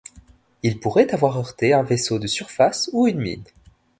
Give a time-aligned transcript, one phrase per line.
[0.63, 3.43] Il pourrait avoir heurté un vaisseau de surface ou une mine.